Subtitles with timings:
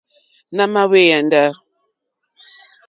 [0.55, 1.43] Nà mà hwé yāndá.